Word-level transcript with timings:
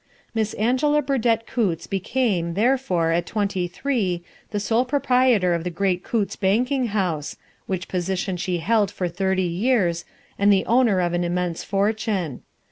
Miss 0.33 0.55
Angela 0.55 1.03
Burdett 1.03 1.45
Coutts 1.45 1.85
became, 1.85 2.55
therefore, 2.55 3.11
at 3.11 3.27
twenty 3.27 3.67
three, 3.67 4.23
the 4.49 4.59
sole 4.59 4.83
proprietor 4.83 5.53
of 5.53 5.63
the 5.63 5.69
great 5.69 6.03
Coutts 6.03 6.35
banking 6.35 6.87
house, 6.87 7.35
which 7.67 7.87
position 7.87 8.35
she 8.35 8.57
held 8.57 8.89
for 8.89 9.07
thirty 9.07 9.43
years, 9.43 10.03
and 10.39 10.51
the 10.51 10.65
owner 10.65 11.01
of 11.01 11.13
an 11.13 11.23
immense 11.23 11.63
fortune. 11.63 12.41